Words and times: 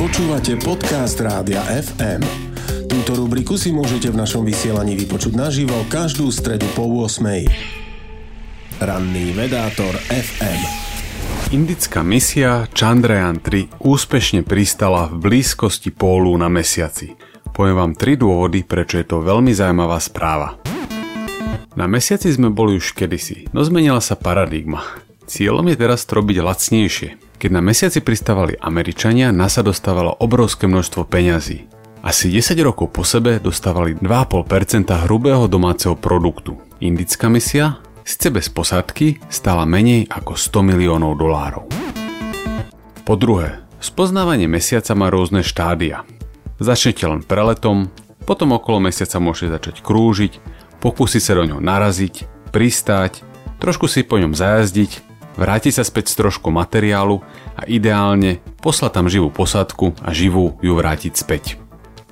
Počúvate 0.00 0.56
podcast 0.56 1.20
Rádia 1.20 1.60
FM. 1.60 2.24
Túto 2.88 3.20
rubriku 3.20 3.60
si 3.60 3.68
môžete 3.68 4.08
v 4.08 4.16
našom 4.16 4.48
vysielaní 4.48 4.96
vypočuť 4.96 5.36
naživo 5.36 5.76
každú 5.92 6.32
stredu 6.32 6.64
po 6.72 6.88
8. 6.88 7.20
Ranný 8.80 9.36
vedátor 9.36 9.92
FM. 10.08 10.60
Indická 11.52 12.00
misia 12.00 12.64
Chandrayaan-3 12.72 13.76
úspešne 13.84 14.40
pristala 14.40 15.12
v 15.12 15.20
blízkosti 15.20 15.92
pólu 15.92 16.32
na 16.40 16.48
mesiaci. 16.48 17.12
Poviem 17.52 17.76
vám 17.76 17.92
tri 17.92 18.16
dôvody, 18.16 18.64
prečo 18.64 18.96
je 18.96 19.04
to 19.04 19.20
veľmi 19.20 19.52
zaujímavá 19.52 20.00
správa. 20.00 20.56
Na 21.76 21.84
mesiaci 21.84 22.32
sme 22.32 22.48
boli 22.48 22.80
už 22.80 22.96
kedysi, 22.96 23.52
no 23.52 23.60
zmenila 23.68 24.00
sa 24.00 24.16
paradigma. 24.16 24.80
Cieľom 25.28 25.68
je 25.68 25.76
teraz 25.76 26.08
to 26.08 26.24
robiť 26.24 26.40
lacnejšie. 26.40 27.29
Keď 27.40 27.56
na 27.56 27.64
mesiaci 27.64 28.04
pristávali 28.04 28.52
Američania, 28.60 29.32
NASA 29.32 29.64
dostávalo 29.64 30.12
obrovské 30.20 30.68
množstvo 30.68 31.08
peňazí. 31.08 31.72
Asi 32.04 32.28
10 32.28 32.52
rokov 32.60 32.92
po 32.92 33.00
sebe 33.00 33.40
dostávali 33.40 33.96
2,5% 33.96 35.08
hrubého 35.08 35.48
domáceho 35.48 35.96
produktu. 35.96 36.60
Indická 36.84 37.32
misia, 37.32 37.80
síce 38.04 38.28
bez 38.28 38.52
posádky, 38.52 39.24
stála 39.32 39.64
menej 39.64 40.04
ako 40.12 40.36
100 40.36 40.68
miliónov 40.68 41.16
dolárov. 41.16 41.64
Po 43.08 43.16
druhé, 43.16 43.64
spoznávanie 43.80 44.44
mesiaca 44.44 44.92
má 44.92 45.08
rôzne 45.08 45.40
štádia. 45.40 46.04
Začnete 46.60 47.08
len 47.08 47.24
preletom, 47.24 47.88
potom 48.28 48.52
okolo 48.52 48.84
mesiaca 48.84 49.16
môžete 49.16 49.56
začať 49.56 49.76
krúžiť, 49.80 50.36
pokúsiť 50.84 51.22
sa 51.24 51.40
do 51.40 51.48
ňoho 51.48 51.64
naraziť, 51.64 52.28
pristáť, 52.52 53.24
trošku 53.64 53.88
si 53.88 54.04
po 54.04 54.20
ňom 54.20 54.36
zajazdiť 54.36 55.09
vrátiť 55.40 55.80
sa 55.80 55.84
späť 55.88 56.12
s 56.12 56.18
trošku 56.20 56.52
materiálu 56.52 57.24
a 57.56 57.64
ideálne 57.64 58.44
poslať 58.60 58.90
tam 58.92 59.06
živú 59.08 59.32
posádku 59.32 59.96
a 60.04 60.12
živú 60.12 60.60
ju 60.60 60.76
vrátiť 60.76 61.12
späť. 61.16 61.56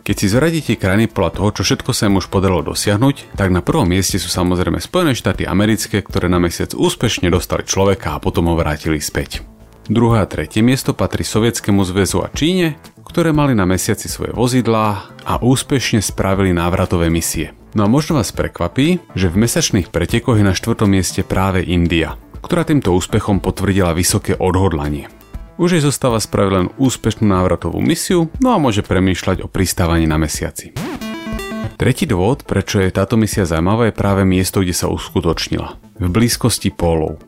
Keď 0.08 0.16
si 0.16 0.32
zradíte 0.32 0.80
krajiny 0.80 1.04
podľa 1.12 1.36
toho, 1.36 1.48
čo 1.60 1.62
všetko 1.68 1.92
sa 1.92 2.08
im 2.08 2.16
už 2.16 2.32
podarilo 2.32 2.64
dosiahnuť, 2.64 3.36
tak 3.36 3.52
na 3.52 3.60
prvom 3.60 3.84
mieste 3.84 4.16
sú 4.16 4.32
samozrejme 4.32 4.80
Spojené 4.80 5.12
štáty 5.12 5.44
americké, 5.44 6.00
ktoré 6.00 6.32
na 6.32 6.40
mesiac 6.40 6.72
úspešne 6.72 7.28
dostali 7.28 7.68
človeka 7.68 8.16
a 8.16 8.22
potom 8.22 8.48
ho 8.48 8.56
vrátili 8.56 9.04
späť. 9.04 9.44
Druhé 9.84 10.24
a 10.24 10.26
tretie 10.28 10.64
miesto 10.64 10.96
patrí 10.96 11.28
Sovietskému 11.28 11.84
zväzu 11.84 12.24
a 12.24 12.32
Číne, 12.32 12.80
ktoré 13.04 13.36
mali 13.36 13.52
na 13.52 13.68
mesiaci 13.68 14.08
svoje 14.08 14.32
vozidlá 14.32 15.12
a 15.28 15.44
úspešne 15.44 16.00
spravili 16.00 16.56
návratové 16.56 17.12
misie. 17.12 17.52
No 17.76 17.84
a 17.84 17.88
možno 17.88 18.16
vás 18.16 18.32
prekvapí, 18.32 19.04
že 19.12 19.28
v 19.28 19.44
mesačných 19.44 19.92
pretekoch 19.92 20.40
je 20.40 20.44
na 20.44 20.56
štvrtom 20.56 20.88
mieste 20.88 21.20
práve 21.20 21.60
India– 21.68 22.16
ktorá 22.42 22.66
týmto 22.66 22.94
úspechom 22.94 23.38
potvrdila 23.42 23.94
vysoké 23.94 24.34
odhodlanie. 24.38 25.10
Už 25.58 25.74
jej 25.74 25.82
zostáva 25.82 26.22
spraviť 26.22 26.52
len 26.54 26.66
úspešnú 26.78 27.26
návratovú 27.26 27.82
misiu, 27.82 28.30
no 28.38 28.54
a 28.54 28.62
môže 28.62 28.86
premýšľať 28.86 29.42
o 29.42 29.50
pristávaní 29.50 30.06
na 30.06 30.14
mesiaci. 30.14 30.70
Tretí 31.78 32.06
dôvod, 32.10 32.42
prečo 32.42 32.82
je 32.82 32.90
táto 32.90 33.14
misia 33.14 33.46
zaujímavá, 33.46 33.90
je 33.90 33.94
práve 33.94 34.22
miesto, 34.26 34.62
kde 34.62 34.74
sa 34.74 34.90
uskutočnila. 34.90 35.78
V 35.98 36.06
blízkosti 36.10 36.74
pólov. 36.74 37.22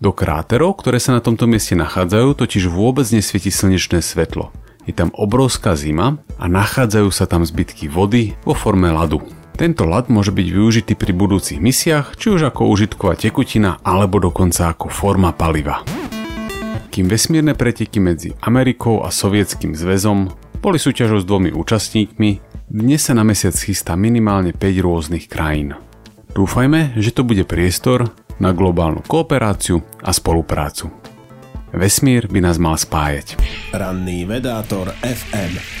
Do 0.00 0.16
kráterov, 0.16 0.80
ktoré 0.80 0.96
sa 0.96 1.16
na 1.16 1.20
tomto 1.20 1.44
mieste 1.44 1.76
nachádzajú, 1.76 2.32
totiž 2.32 2.72
vôbec 2.72 3.04
nesvieti 3.12 3.52
slnečné 3.52 4.00
svetlo. 4.00 4.48
Je 4.88 4.96
tam 4.96 5.12
obrovská 5.12 5.76
zima 5.76 6.16
a 6.40 6.48
nachádzajú 6.48 7.08
sa 7.12 7.28
tam 7.28 7.44
zbytky 7.44 7.92
vody 7.92 8.32
vo 8.48 8.56
forme 8.56 8.88
ľadu. 8.88 9.39
Tento 9.60 9.84
ľad 9.84 10.08
môže 10.08 10.32
byť 10.32 10.46
využitý 10.56 10.96
pri 10.96 11.12
budúcich 11.12 11.60
misiách, 11.60 12.16
či 12.16 12.32
už 12.32 12.48
ako 12.48 12.72
užitková 12.72 13.12
tekutina 13.12 13.76
alebo 13.84 14.16
dokonca 14.16 14.72
ako 14.72 14.88
forma 14.88 15.36
paliva. 15.36 15.84
Kým 16.88 17.04
vesmírne 17.04 17.52
preteky 17.52 18.00
medzi 18.00 18.32
Amerikou 18.40 19.04
a 19.04 19.12
Sovietským 19.12 19.76
zväzom 19.76 20.32
boli 20.64 20.80
súťažou 20.80 21.20
s 21.20 21.28
dvomi 21.28 21.52
účastníkmi, 21.52 22.40
dnes 22.72 23.04
sa 23.04 23.12
na 23.12 23.20
mesiac 23.20 23.52
chystá 23.52 24.00
minimálne 24.00 24.56
5 24.56 24.80
rôznych 24.80 25.28
krajín. 25.28 25.76
Dúfajme, 26.32 26.96
že 26.96 27.12
to 27.12 27.20
bude 27.20 27.44
priestor 27.44 28.08
na 28.40 28.56
globálnu 28.56 29.04
kooperáciu 29.04 29.84
a 30.00 30.16
spoluprácu. 30.16 30.88
Vesmír 31.76 32.32
by 32.32 32.48
nás 32.48 32.56
mal 32.56 32.80
spájať. 32.80 33.36
Ranný 33.76 34.24
vedátor 34.24 34.88
FM 35.04 35.80